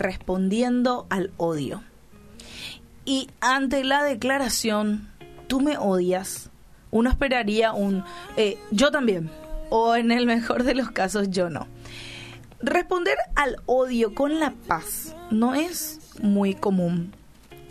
[0.00, 1.82] respondiendo al odio.
[3.04, 5.08] Y ante la declaración,
[5.46, 6.50] tú me odias,
[6.90, 8.04] uno esperaría un
[8.36, 9.30] eh, yo también,
[9.68, 11.68] o en el mejor de los casos yo no.
[12.60, 17.12] Responder al odio con la paz no es muy común.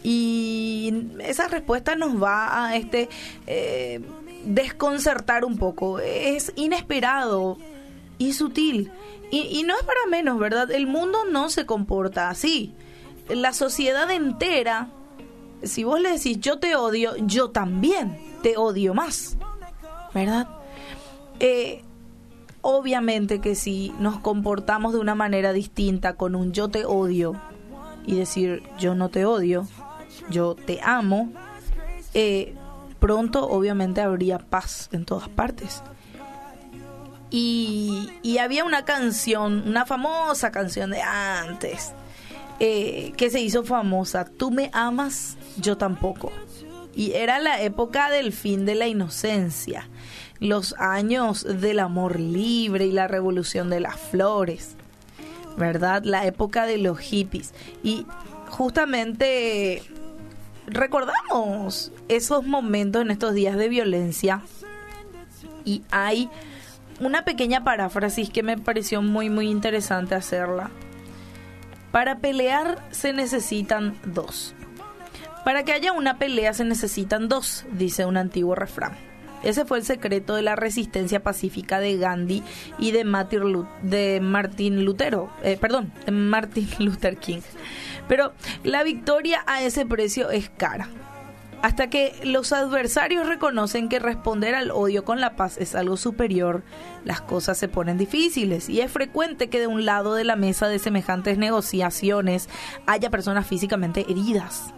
[0.02, 3.10] Y esa respuesta nos va a este
[3.48, 4.02] eh,
[4.46, 6.00] desconcertar un poco.
[6.00, 7.58] Es inesperado
[8.20, 8.92] y sutil.
[9.32, 10.70] Y, y no es para menos, ¿verdad?
[10.70, 12.76] El mundo no se comporta así.
[13.28, 14.90] La sociedad entera,
[15.64, 19.38] si vos le decís yo te odio, yo también te odio más.
[20.14, 20.48] ¿Verdad?
[21.40, 21.84] Eh,
[22.62, 27.40] obviamente que si nos comportamos de una manera distinta con un yo te odio
[28.06, 29.68] y decir yo no te odio,
[30.30, 31.32] yo te amo,
[32.14, 32.56] eh,
[33.00, 35.84] pronto obviamente habría paz en todas partes.
[37.32, 41.94] Y, había una canción, una famosa canción de antes,
[42.60, 46.32] eh, que se hizo famosa, Tú me amas, yo tampoco.
[46.96, 49.88] Y era la época del fin de la inocencia
[50.40, 54.76] los años del amor libre y la revolución de las flores,
[55.58, 56.04] ¿verdad?
[56.04, 57.54] La época de los hippies.
[57.84, 58.06] Y
[58.50, 59.84] justamente
[60.68, 64.42] recordamos esos momentos en estos días de violencia
[65.66, 66.30] y hay
[67.00, 70.72] una pequeña paráfrasis que me pareció muy muy interesante hacerla.
[71.92, 74.54] Para pelear se necesitan dos.
[75.44, 79.10] Para que haya una pelea se necesitan dos, dice un antiguo refrán.
[79.42, 82.44] Ese fue el secreto de la resistencia pacífica de Gandhi
[82.78, 87.42] y de Martin, Lutero, eh, perdón, de Martin Luther King.
[88.08, 88.34] Pero
[88.64, 90.90] la victoria a ese precio es cara.
[91.62, 96.64] Hasta que los adversarios reconocen que responder al odio con la paz es algo superior,
[97.04, 100.70] las cosas se ponen difíciles y es frecuente que de un lado de la mesa
[100.70, 102.48] de semejantes negociaciones
[102.86, 104.74] haya personas físicamente heridas.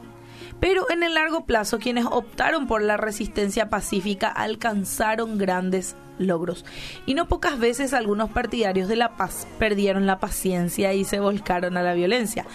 [0.59, 6.65] Pero en el largo plazo quienes optaron por la resistencia pacífica alcanzaron grandes logros.
[7.05, 11.77] Y no pocas veces algunos partidarios de la paz perdieron la paciencia y se volcaron
[11.77, 12.45] a la violencia.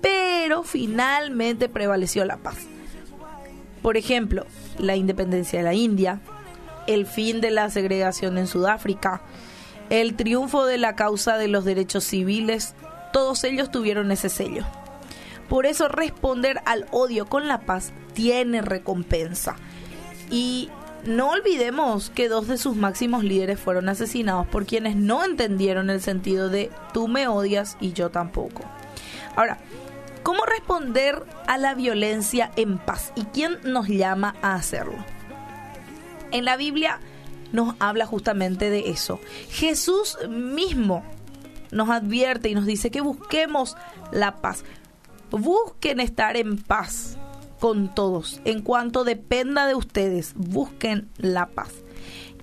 [0.00, 2.71] Pero finalmente prevaleció la paz.
[3.82, 4.46] Por ejemplo,
[4.78, 6.20] la independencia de la India,
[6.86, 9.22] el fin de la segregación en Sudáfrica,
[9.90, 12.74] el triunfo de la causa de los derechos civiles,
[13.12, 14.64] todos ellos tuvieron ese sello.
[15.48, 19.56] Por eso responder al odio con la paz tiene recompensa.
[20.30, 20.70] Y
[21.04, 26.00] no olvidemos que dos de sus máximos líderes fueron asesinados por quienes no entendieron el
[26.00, 28.62] sentido de tú me odias y yo tampoco.
[29.36, 29.58] Ahora,
[30.22, 33.12] ¿cómo responder a la violencia en paz?
[33.14, 35.04] ¿Y quién nos llama a hacerlo?
[36.30, 37.00] En la Biblia
[37.52, 39.20] nos habla justamente de eso.
[39.50, 41.04] Jesús mismo
[41.70, 43.76] nos advierte y nos dice que busquemos
[44.10, 44.64] la paz
[45.38, 47.16] busquen estar en paz
[47.60, 48.40] con todos.
[48.44, 51.72] En cuanto dependa de ustedes, busquen la paz.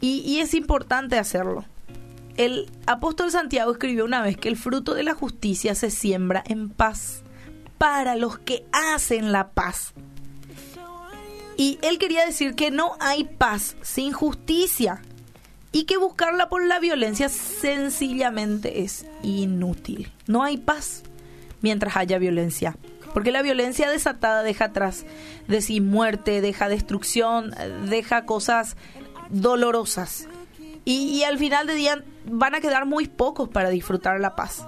[0.01, 1.65] Y, es importante hacerlo.
[2.37, 6.69] El apóstol Santiago escribió una vez que el fruto de la justicia se siembra en
[6.69, 7.23] paz
[7.79, 9.93] para los que hacen la paz.
[11.57, 15.01] Y él quería decir que no hay paz sin justicia
[15.71, 20.11] y que buscarla por la violencia sencillamente es inútil.
[20.27, 21.03] No hay paz
[21.61, 22.77] mientras haya violencia.
[23.13, 25.05] Porque la violencia desatada deja atrás
[25.47, 27.55] de sí muerte, deja destrucción,
[27.89, 28.77] deja cosas
[29.29, 30.27] dolorosas.
[30.85, 34.65] Y, al final de día van a quedar muy pocos para disfrutar la paz.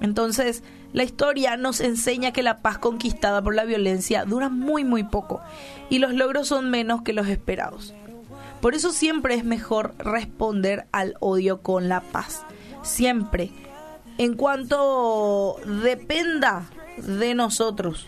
[0.00, 0.62] Entonces,
[0.94, 5.42] la historia nos enseña que la paz conquistada por la violencia dura muy, muy poco.
[5.90, 7.92] Y los logros son menos que los esperados.
[8.60, 12.44] Por eso siempre es mejor responder al odio con la paz.
[12.84, 13.50] Siempre
[14.18, 16.66] en cuanto dependa
[16.96, 18.06] de nosotros,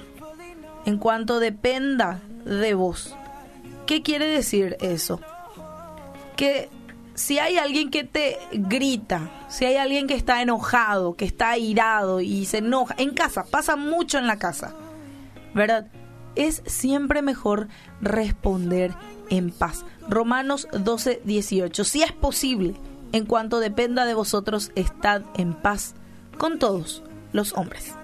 [0.84, 3.16] en cuanto dependa de vos.
[3.86, 5.20] ¿Qué quiere decir eso?
[6.36, 6.70] Que
[7.16, 12.20] si hay alguien que te grita, si hay alguien que está enojado, que está airado
[12.20, 14.74] y se enoja, en casa, pasa mucho en la casa,
[15.54, 15.88] ¿verdad?
[16.36, 17.68] Es siempre mejor
[18.00, 18.94] responder
[19.30, 19.84] en paz.
[20.08, 21.84] Romanos 12, 18.
[21.84, 22.74] Si es posible,
[23.12, 25.94] en cuanto dependa de vosotros, estad en paz
[26.36, 27.02] con todos
[27.32, 27.96] los hombres.